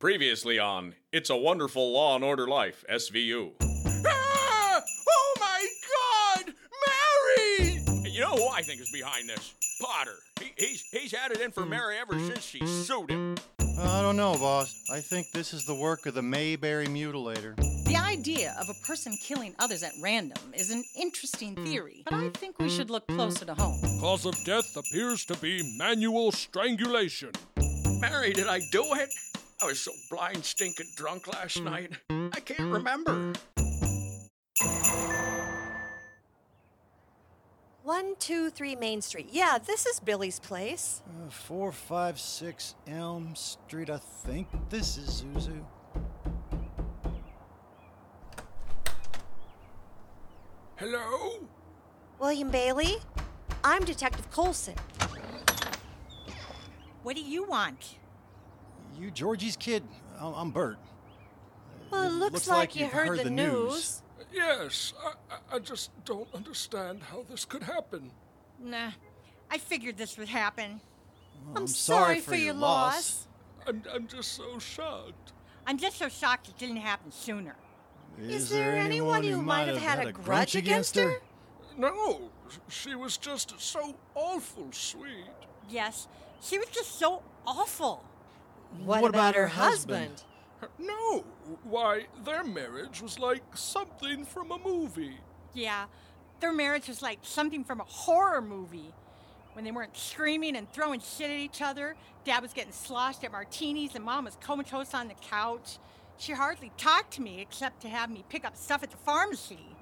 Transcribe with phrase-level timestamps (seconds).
[0.00, 3.50] Previously on It's a Wonderful Law and Order Life, SVU.
[4.06, 4.80] Ah!
[5.10, 5.66] Oh my
[6.46, 6.54] God!
[6.86, 7.80] Mary!
[8.08, 9.54] You know who I think is behind this?
[9.80, 10.14] Potter.
[10.40, 13.36] He, he's, he's had it in for Mary ever since she sued him.
[13.80, 14.84] I don't know, boss.
[14.92, 17.56] I think this is the work of the Mayberry mutilator.
[17.84, 22.28] The idea of a person killing others at random is an interesting theory, but I
[22.30, 23.80] think we should look closer to home.
[24.00, 27.30] Cause of death appears to be manual strangulation.
[28.00, 29.08] Mary, did I do it?
[29.60, 31.90] I was so blind, stinking drunk last night.
[32.10, 33.32] I can't remember.
[37.82, 39.28] 123 Main Street.
[39.32, 41.02] Yeah, this is Billy's place.
[41.08, 44.46] Uh, 456 Elm Street, I think.
[44.68, 45.64] This is Zuzu.
[50.76, 51.48] Hello?
[52.20, 52.98] William Bailey?
[53.64, 54.76] I'm Detective Colson.
[57.02, 57.96] What do you want?
[58.96, 59.82] You Georgie's kid.
[60.20, 60.78] I'm, I'm Bert.
[61.90, 63.72] Well, it looks, looks like, like you heard, heard the, the news.
[63.72, 64.02] news.
[64.32, 68.10] Yes, I, I- I just don't understand how this could happen.
[68.60, 68.90] Nah,
[69.50, 70.80] I figured this would happen.
[71.56, 73.26] I'm, sorry, for, your loss.
[73.66, 75.32] I'm, I'm just so shocked.
[75.66, 77.56] I'm just so shocked it didn't happen sooner.
[78.20, 81.20] Is, there anyone who might have had a grudge against her?
[81.76, 82.30] No,
[82.68, 85.26] she was just so awful sweet.
[85.68, 86.08] Yes,
[86.42, 88.04] she was just so awful.
[88.84, 90.24] What, about, her husband?
[90.78, 91.24] No,
[91.64, 95.18] why, their marriage was like something from a movie.
[95.54, 95.86] Yeah,
[96.40, 98.92] their marriage was like something from a horror movie.
[99.54, 103.32] When they weren't screaming and throwing shit at each other, Dad was getting sloshed at
[103.32, 105.78] Martini's, and Mom was comatose on the couch.
[106.16, 109.76] She hardly talked to me except to have me pick up stuff at the pharmacy.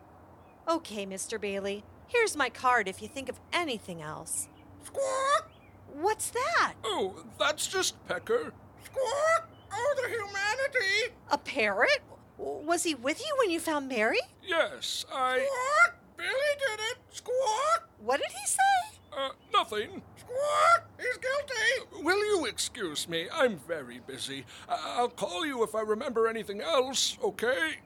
[0.69, 1.41] Okay, Mr.
[1.41, 1.85] Bailey.
[2.09, 4.49] Here's my card if you think of anything else.
[4.85, 5.51] Squawk!
[5.93, 6.75] What's that?
[6.85, 8.53] Oh, that's just Pecker.
[8.87, 9.49] Squawk!
[9.73, 11.15] Oh, the humanity!
[11.31, 12.01] A parrot?
[12.39, 14.19] Was he with you when you found Mary?
[14.43, 15.39] Yes, I.
[15.39, 15.97] Squawk!
[16.17, 16.99] Billy did it!
[17.11, 17.89] Squawk!
[17.99, 18.99] What did he say?
[19.17, 20.03] Uh, nothing.
[20.19, 20.89] Squawk!
[20.99, 22.03] He's guilty!
[22.05, 23.27] Will you excuse me?
[23.33, 24.45] I'm very busy.
[24.69, 27.77] I- I'll call you if I remember anything else, okay?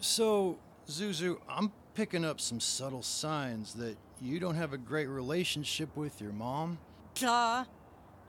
[0.00, 0.58] So,
[0.88, 6.20] Zuzu, I'm picking up some subtle signs that you don't have a great relationship with
[6.20, 6.78] your mom.
[7.14, 7.64] Duh.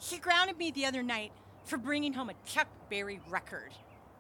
[0.06, 1.32] She grounded me the other night
[1.64, 3.72] for bringing home a Chuck Berry record.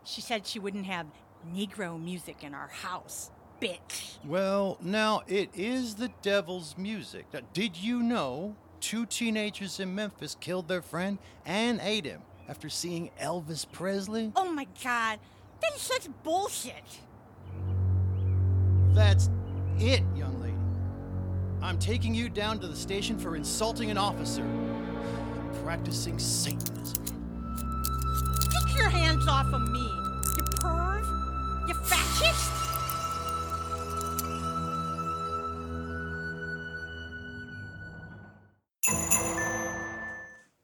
[0.05, 1.07] She said she wouldn't have
[1.53, 3.31] Negro music in our house.
[3.61, 4.17] Bitch.
[4.25, 7.25] Well, now it is the devil's music.
[7.33, 12.69] Now, did you know two teenagers in Memphis killed their friend and ate him after
[12.69, 14.31] seeing Elvis Presley?
[14.37, 15.19] Oh my god.
[15.61, 16.83] That is such bullshit.
[18.93, 19.29] That's
[19.79, 20.55] it, young lady.
[21.61, 24.45] I'm taking you down to the station for insulting an officer.
[25.63, 27.03] Practicing Satanism.
[28.51, 31.67] Get your hands off of me, you perv.
[31.67, 32.51] You fascist.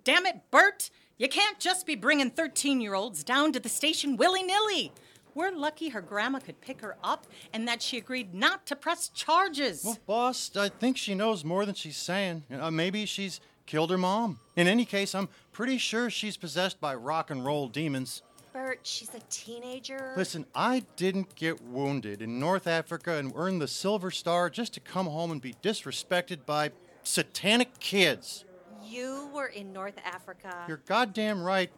[0.03, 0.89] Damn it, Bert!
[1.17, 4.91] You can't just be bringing 13 year olds down to the station willy nilly.
[5.35, 9.09] We're lucky her grandma could pick her up and that she agreed not to press
[9.09, 9.83] charges.
[9.83, 12.43] Well, boss, I think she knows more than she's saying.
[12.49, 14.39] You know, maybe she's killed her mom.
[14.55, 18.23] In any case, I'm pretty sure she's possessed by rock and roll demons.
[18.51, 20.13] Bert, she's a teenager.
[20.17, 24.79] Listen, I didn't get wounded in North Africa and earn the Silver Star just to
[24.79, 26.71] come home and be disrespected by
[27.03, 28.43] satanic kids.
[28.83, 30.65] You were in North Africa.
[30.67, 31.69] You're goddamn right.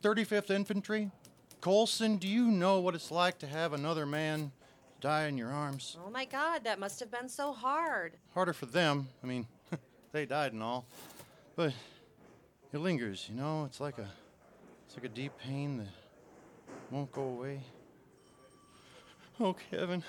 [0.00, 1.10] 35th Infantry.
[1.60, 4.52] Colson, do you know what it's like to have another man
[5.00, 5.96] die in your arms?
[6.06, 8.12] Oh my god, that must have been so hard.
[8.32, 9.08] Harder for them.
[9.24, 9.48] I mean,
[10.12, 10.86] they died and all.
[11.54, 11.72] But
[12.72, 13.64] it lingers, you know?
[13.64, 14.08] It's like a
[14.86, 15.88] it's like a deep pain that
[16.90, 17.60] won't go away.
[19.40, 20.02] Oh, Kevin.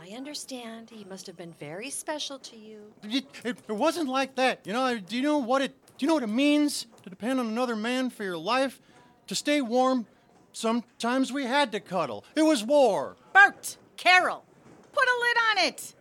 [0.00, 0.90] I understand.
[0.90, 2.92] He must have been very special to you.
[3.02, 4.60] It, it, it wasn't like that.
[4.66, 7.40] You know, do you know what it do you know what it means to depend
[7.40, 8.80] on another man for your life?
[9.28, 10.06] To stay warm,
[10.52, 12.24] sometimes we had to cuddle.
[12.34, 13.16] It was war.
[13.32, 14.44] Bert, Carol,
[14.92, 15.94] put a lid on it.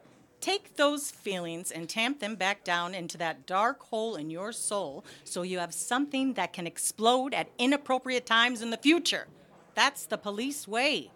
[0.46, 5.04] Take those feelings and tamp them back down into that dark hole in your soul
[5.24, 9.26] so you have something that can explode at inappropriate times in the future.
[9.74, 11.10] That's the police way.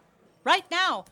[0.44, 1.06] Right now,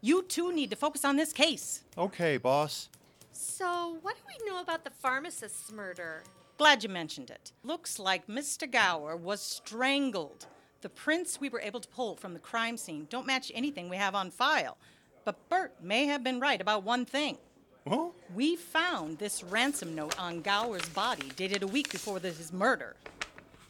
[0.00, 1.84] you two need to focus on this case.
[1.96, 2.88] Okay, boss.
[3.30, 6.24] So, what do we know about the pharmacist's murder?
[6.58, 7.52] Glad you mentioned it.
[7.62, 8.68] Looks like Mr.
[8.68, 10.46] Gower was strangled.
[10.80, 13.96] The prints we were able to pull from the crime scene don't match anything we
[13.96, 14.76] have on file.
[15.24, 17.38] But Bert may have been right about one thing.
[17.84, 22.96] Well, We found this ransom note on Gower's body dated a week before his murder.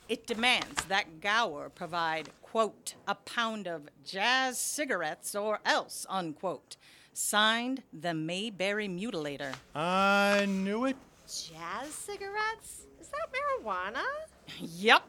[0.09, 6.77] It demands that Gower provide, quote, a pound of jazz cigarettes or else, unquote.
[7.13, 9.55] Signed, the Mayberry Mutilator.
[9.75, 10.97] I knew it.
[11.27, 12.87] Jazz cigarettes?
[13.01, 14.05] Is that marijuana?
[14.59, 15.03] Yep.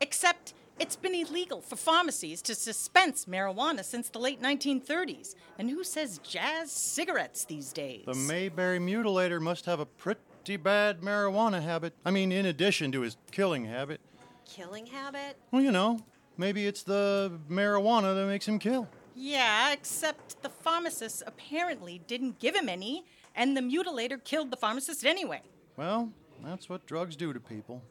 [0.00, 5.34] Except it's been illegal for pharmacies to dispense marijuana since the late 1930s.
[5.58, 8.04] And who says jazz cigarettes these days?
[8.06, 11.94] The Mayberry Mutilator must have a pretty bad marijuana habit.
[12.04, 14.00] I mean, in addition to his killing habit.
[14.44, 15.36] Killing habit?
[15.50, 16.00] Well, you know,
[16.36, 18.88] maybe it's the marijuana that makes him kill.
[19.14, 23.04] Yeah, except the pharmacist apparently didn't give him any,
[23.34, 25.42] and the mutilator killed the pharmacist anyway.
[25.76, 26.12] Well,
[26.44, 27.82] that's what drugs do to people.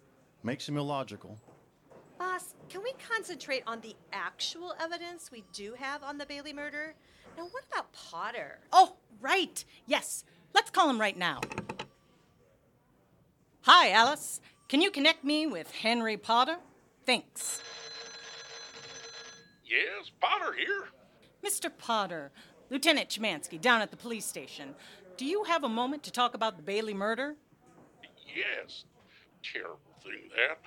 [0.42, 1.38] Makes them illogical.
[2.18, 6.96] Boss, can we concentrate on the actual evidence we do have on the Bailey murder?
[7.38, 8.60] Now, what about Potter?
[8.74, 9.64] Oh, right.
[9.86, 10.24] Yes.
[10.54, 11.42] Let's call him right now.
[13.62, 14.42] Hi, Alice.
[14.70, 16.58] Can you connect me with Henry Potter?
[17.06, 17.62] Thanks.
[19.64, 20.86] Yes, Potter here.
[21.46, 21.70] Mr.
[21.78, 22.32] Potter,
[22.70, 24.74] Lieutenant Chemansky down at the police station.
[25.18, 27.36] Do you have a moment to talk about the Bailey murder?
[28.28, 28.86] Yes,
[29.44, 30.60] terrible thing that.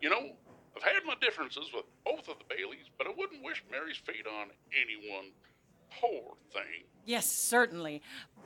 [0.00, 0.32] You know,
[0.78, 4.26] I've had my differences with both of the Baileys, but I wouldn't wish Mary's fate
[4.26, 5.32] on anyone.
[6.00, 6.84] Poor thing.
[7.04, 8.02] Yes, certainly.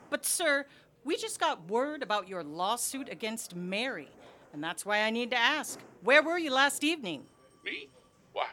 [0.09, 0.65] But, sir,
[1.03, 4.09] we just got word about your lawsuit against Mary,
[4.51, 7.23] and that's why I need to ask where were you last evening?
[7.63, 7.89] Me?
[8.31, 8.47] Why?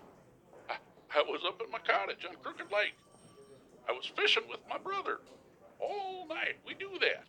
[0.68, 0.74] I,
[1.16, 2.94] I was up at my cottage on Crooked Lake.
[3.88, 5.20] I was fishing with my brother.
[5.80, 6.56] All night.
[6.66, 7.24] We do that.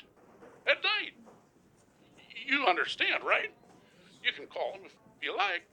[0.70, 1.14] At night.
[2.46, 3.54] You understand, right?
[4.24, 5.64] You can call him if you like.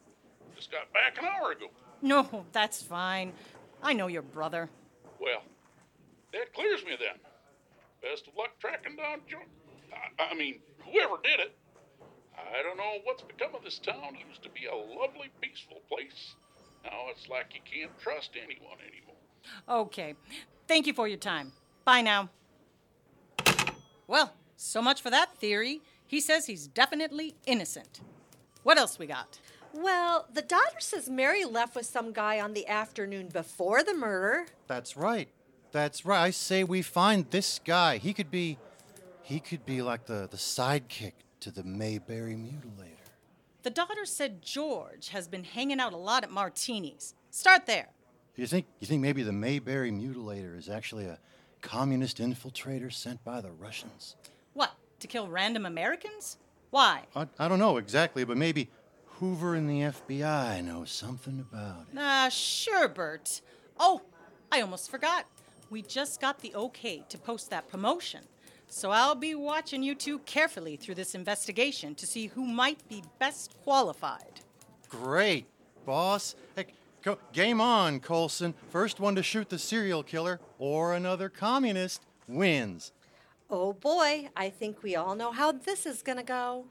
[0.58, 1.66] Just got back an hour ago.
[2.02, 3.32] No, that's fine.
[3.80, 4.68] I know your brother.
[5.20, 5.42] Well,
[6.32, 7.16] that clears me then.
[8.02, 9.38] Best of luck tracking down Joe.
[10.18, 11.56] I, I mean, whoever did it.
[12.36, 14.16] I don't know what's become of this town.
[14.16, 16.34] It used to be a lovely, peaceful place.
[16.84, 19.84] Now it's like you can't trust anyone anymore.
[19.86, 20.14] Okay.
[20.66, 21.52] Thank you for your time.
[21.84, 22.30] Bye now.
[24.08, 25.82] Well, so much for that theory.
[26.04, 28.00] He says he's definitely innocent.
[28.64, 29.38] What else we got?
[29.74, 34.46] Well, the daughter says Mary left with some guy on the afternoon before the murder.
[34.66, 35.28] That's right.
[35.72, 36.22] That's right.
[36.22, 37.98] I say we find this guy.
[37.98, 38.58] He could be
[39.22, 42.94] he could be like the, the sidekick to the Mayberry mutilator.
[43.62, 47.14] The daughter said George has been hanging out a lot at Martini's.
[47.30, 47.88] Start there.
[48.36, 51.18] You think you think maybe the Mayberry mutilator is actually a
[51.60, 54.16] communist infiltrator sent by the Russians?
[54.54, 56.38] What, to kill random Americans?
[56.70, 57.02] Why?
[57.16, 58.70] I, I don't know exactly, but maybe
[59.18, 61.98] Hoover and the FBI know something about it.
[61.98, 63.40] Ah, sure, Bert.
[63.78, 64.02] Oh,
[64.52, 65.26] I almost forgot.
[65.70, 68.20] We just got the okay to post that promotion.
[68.68, 73.02] So I'll be watching you two carefully through this investigation to see who might be
[73.18, 74.40] best qualified.
[74.88, 75.46] Great,
[75.84, 76.36] boss.
[76.54, 76.66] Hey,
[77.02, 78.54] go, game on, Colson.
[78.70, 82.92] First one to shoot the serial killer or another communist wins.
[83.50, 86.66] Oh boy, I think we all know how this is gonna go.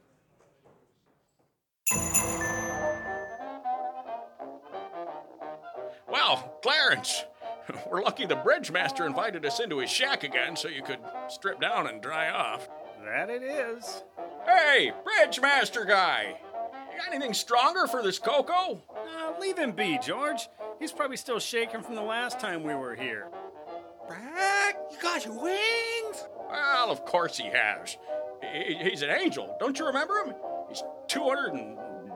[6.09, 7.23] Well, Clarence,
[7.91, 11.59] we're lucky the bridge master invited us into his shack again so you could strip
[11.59, 12.67] down and dry off.
[13.03, 14.03] That it is.
[14.45, 16.37] Hey, bridge master guy!
[16.91, 18.81] You got anything stronger for this cocoa?
[18.89, 20.49] Uh, leave him be, George.
[20.79, 23.27] He's probably still shaking from the last time we were here.
[24.07, 26.25] Brad, you got your wings?
[26.49, 27.97] Well, of course he has.
[28.41, 29.55] He- He's an angel.
[29.59, 30.33] Don't you remember him?
[30.69, 30.83] He's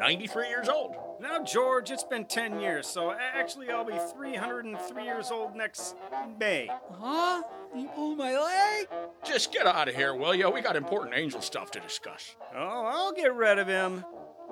[0.02, 0.96] 293 years old.
[1.22, 5.96] Now, George, it's been 10 years, so actually I'll be 303 years old next
[6.40, 6.68] May.
[6.94, 7.44] Huh?
[7.76, 8.88] You pulled my leg?
[9.24, 10.50] Just get out of here, will you?
[10.50, 12.36] We got important angel stuff to discuss.
[12.56, 14.04] Oh, I'll get rid of him.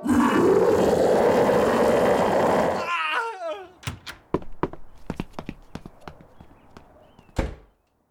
[0.05, 0.35] Ah!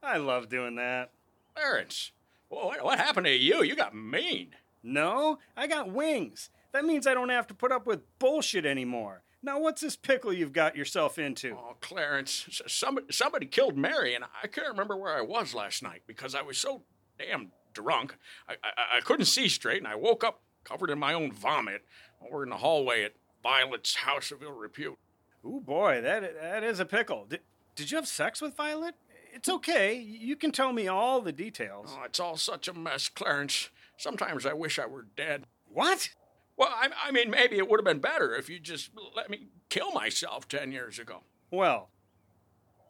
[0.03, 1.11] I love doing that.
[1.55, 2.11] Clarence,
[2.49, 3.63] what, what happened to you?
[3.63, 4.57] You got mean.
[4.83, 6.51] No, I got wings.
[6.73, 9.23] That means I don't have to put up with bullshit anymore.
[9.43, 11.53] Now, what's this pickle you've got yourself into?
[11.53, 16.03] Oh, Clarence, somebody, somebody killed Mary, and I can't remember where I was last night
[16.07, 16.83] because I was so
[17.19, 18.17] damn drunk.
[18.49, 21.85] I, I, I couldn't see straight, and I woke up covered in my own vomit
[22.21, 24.99] over in the hallway at Violet's House of Ill Repute.
[25.45, 27.25] Oh boy, that that is a pickle.
[27.27, 27.41] Did,
[27.75, 28.95] did you have sex with Violet?
[29.33, 29.95] It's okay.
[29.95, 31.95] You can tell me all the details.
[31.97, 33.71] Oh, it's all such a mess, Clarence.
[33.97, 35.45] Sometimes I wish I were dead.
[35.67, 36.11] What?
[36.59, 39.47] Well, I, I mean, maybe it would have been better if you just let me
[39.71, 41.23] kill myself 10 years ago.
[41.53, 41.91] Well,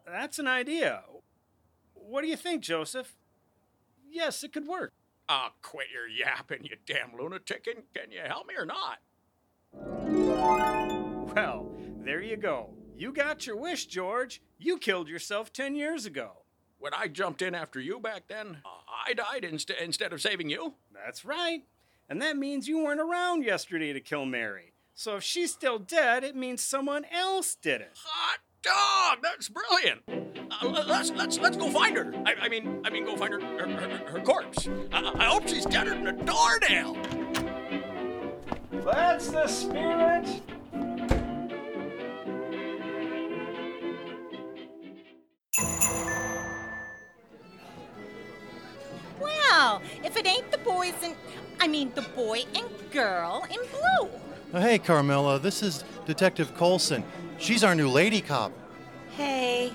[0.05, 1.03] that's an idea.
[1.93, 3.15] What do you think, Joseph?
[4.09, 4.91] Yes, it could work.
[5.29, 8.97] Ah, quit your yapping, you damn lunatic, and can you help me or not?
[11.35, 11.71] Well,
[12.03, 12.73] there you go.
[12.97, 14.41] You got your wish, George.
[14.57, 16.31] You killed yourself 10 years ago.
[16.79, 18.57] When I jumped in after you back then,
[19.05, 20.73] I died inst- instead of saving you.
[20.91, 21.61] That's right.
[22.09, 24.73] And that means you weren't around yesterday to kill Mary.
[24.95, 27.91] So if she's still dead, it means someone else did it.
[28.03, 29.19] Hot dog!
[29.21, 30.01] That's brilliant.
[30.51, 32.11] Uh, let's let's let's go find her.
[32.25, 34.67] I, I mean I mean go find her her, her, her corpse.
[34.91, 36.97] I, I hope she's deader than a doornail.
[38.71, 40.41] That's the spirit.
[49.79, 51.15] Well, if it ain't the boys and
[51.59, 54.09] I mean the boy and girl in blue.
[54.53, 57.03] Oh, hey, Carmela, this is Detective Colson.
[57.37, 58.51] She's our new lady cop.
[59.15, 59.71] Hey.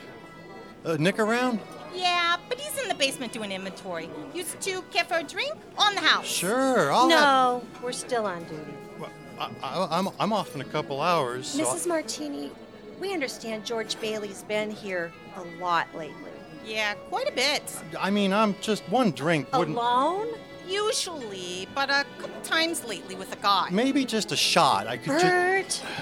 [0.85, 1.61] Uh, Nick around?
[1.95, 4.11] Yeah, but he's in the basement doing inventory.
[4.35, 6.27] Used to care for a drink on the house.
[6.27, 8.75] Sure, I'll have- no, we're still on duty.
[9.39, 11.49] I, I, I'm, I'm off in a couple hours.
[11.49, 11.87] So Mrs.
[11.89, 12.51] Martini,
[13.01, 16.31] we understand George Bailey's been here a lot lately.
[16.65, 17.63] Yeah, quite a bit.
[17.99, 19.53] I mean, I'm just one drink.
[19.57, 20.29] Wouldn't, Alone?
[20.67, 23.69] Usually, but a couple times lately with a guy.
[23.71, 24.87] maybe just a shot.
[24.87, 25.25] I could just.
[25.25, 25.83] Bert?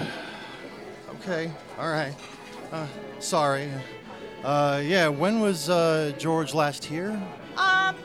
[1.21, 2.13] Okay, all right.
[2.73, 2.85] Uh,
[3.19, 3.69] sorry.
[4.43, 7.17] Uh, yeah, when was uh, George last here?
[7.55, 7.95] Um,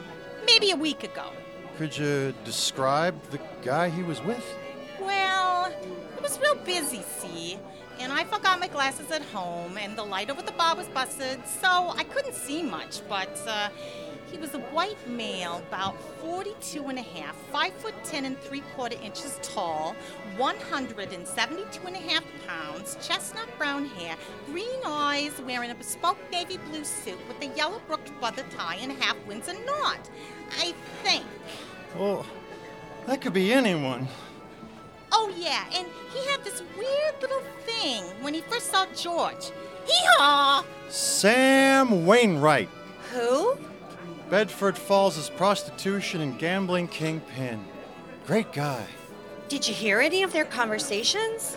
[0.46, 1.32] maybe a week ago.
[1.78, 4.44] Could you describe the guy he was with?
[5.00, 7.58] Well, it was real busy, see?
[8.00, 11.46] And I forgot my glasses at home, and the light over the bar was busted,
[11.46, 13.00] so I couldn't see much.
[13.08, 13.70] But uh,
[14.30, 18.60] he was a white male, about 42 and a half, 5 foot 10 and 3
[18.76, 19.96] quarter inches tall,
[20.36, 26.84] 172 and a half pounds, chestnut brown hair, green eyes, wearing a bespoke navy blue
[26.84, 30.08] suit with a yellow Brooks brother tie and half Windsor knot.
[30.60, 31.24] I think.
[31.96, 32.24] Well,
[33.06, 34.06] that could be anyone.
[35.38, 39.46] Yeah, and he had this weird little thing when he first saw George.
[39.86, 40.64] Hee-haw!
[40.88, 42.68] Sam Wainwright,
[43.12, 43.56] Who?
[44.28, 47.64] Bedford Falls' prostitution and gambling kingpin.
[48.26, 48.84] Great guy.
[49.48, 51.56] Did you hear any of their conversations?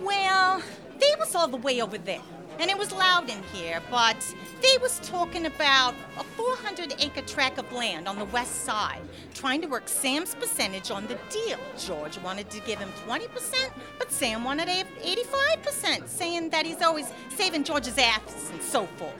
[0.00, 0.62] Well,
[0.98, 2.22] they was all the way over there,
[2.60, 7.72] and it was loud in here, but they was talking about a 400-acre tract of
[7.72, 9.00] land on the west side,
[9.32, 11.58] trying to work Sam's percentage on the deal.
[11.78, 17.64] George wanted to give him 20%, but Sam wanted 85%, saying that he's always saving
[17.64, 19.14] George's ass and so forth.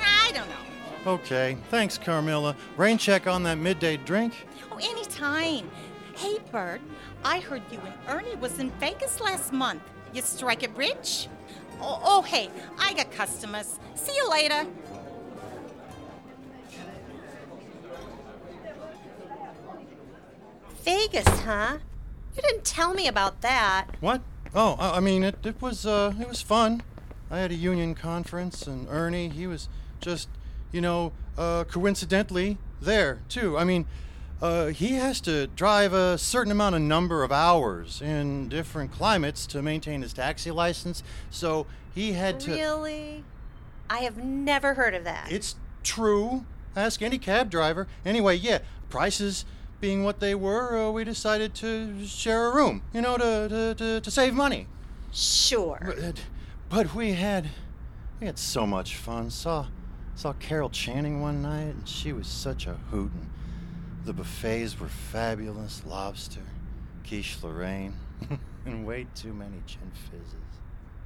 [0.00, 1.12] I don't know.
[1.12, 2.54] Okay, thanks, Carmilla.
[2.76, 4.32] Rain check on that midday drink?
[4.70, 5.68] Oh, anytime.
[6.14, 6.80] Hey, Bert,
[7.24, 9.82] I heard you and Ernie was in Vegas last month.
[10.12, 11.28] You strike it rich?
[11.80, 13.78] Oh, oh, hey, I got customers.
[13.94, 14.66] See you later.
[20.82, 21.78] Vegas, huh?
[22.36, 23.88] You didn't tell me about that.
[24.00, 24.22] What?
[24.54, 26.82] Oh, I mean, it, it was uh, it was fun.
[27.30, 29.68] I had a union conference, and Ernie, he was
[30.00, 30.28] just,
[30.70, 33.58] you know, uh, coincidentally there too.
[33.58, 33.86] I mean,
[34.42, 39.46] uh, he has to drive a certain amount of number of hours in different climates
[39.46, 41.02] to maintain his taxi license.
[41.30, 42.50] So he had to.
[42.52, 43.24] Really?
[43.88, 45.30] I have never heard of that.
[45.30, 46.44] It's true.
[46.74, 47.86] Ask any cab driver.
[48.04, 48.58] Anyway, yeah,
[48.90, 49.44] prices
[49.80, 53.74] being what they were, uh, we decided to share a room, you know, to, to,
[53.74, 54.66] to, to save money.
[55.12, 55.80] Sure.
[55.86, 56.22] But,
[56.68, 57.48] but we had
[58.20, 59.30] we had so much fun.
[59.30, 59.66] Saw
[60.14, 63.10] saw Carol Channing one night, and she was such a hoot.
[64.06, 66.40] The buffets were fabulous: lobster,
[67.06, 67.94] quiche Lorraine,
[68.64, 70.60] and way too many gin fizzes.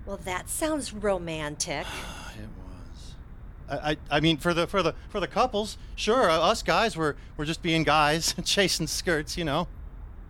[0.04, 1.86] Well, that sounds romantic.
[2.38, 3.14] It was.
[3.68, 6.28] I, I, I mean, for the for the for the couples, sure.
[6.30, 9.66] uh, Us guys were were just being guys, chasing skirts, you know.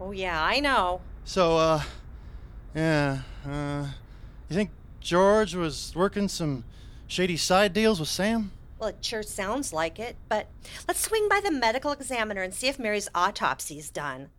[0.01, 1.01] Oh, yeah, I know.
[1.25, 1.83] So, uh,
[2.75, 3.23] yeah.
[3.45, 3.87] Uh,
[4.49, 6.65] you think George was working some
[7.09, 8.53] shady side deals with Sam?
[8.81, 10.49] Well, it sure sounds like it, but
[10.89, 14.31] let's swing by the medical examiner and see if Mary's autopsy's done.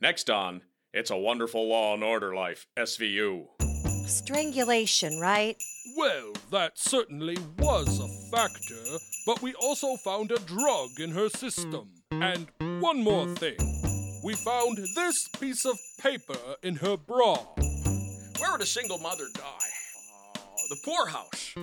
[0.00, 0.62] Next on,
[0.94, 3.46] it's a wonderful law and order life, SVU.
[4.06, 5.56] Strangulation, right?
[5.96, 11.90] Well, that certainly was a factor, but we also found a drug in her system.
[12.12, 12.46] And
[12.80, 13.56] one more thing.
[14.22, 17.34] We found this piece of paper in her bra.
[18.38, 19.68] Where would a single mother die?
[20.68, 21.54] The poorhouse.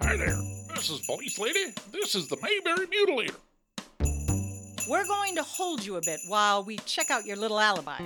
[0.00, 0.38] Hi there.
[0.74, 1.66] This is Police Lady.
[1.90, 3.36] This is the Mayberry Mutilator.
[4.88, 7.98] We're going to hold you a bit while we check out your little alibi.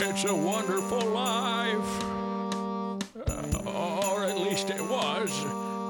[0.00, 2.02] It's a wonderful life.
[3.28, 5.30] Uh, or at least it was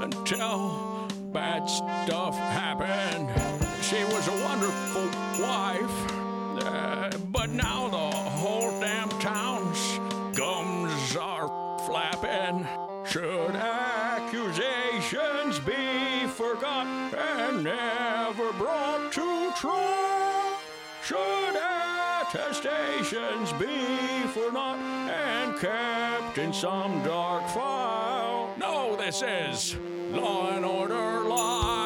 [0.02, 3.30] until bad stuff happened.
[3.82, 5.08] She was a wonderful
[5.42, 6.20] wife.
[6.54, 8.03] Uh, but now the
[11.16, 11.48] are
[11.86, 12.66] flapping.
[13.04, 20.58] Should accusations be forgot and never brought to trial?
[21.04, 28.54] Should attestations be for naught and kept in some dark file?
[28.58, 29.76] No, this is
[30.10, 31.83] law and order law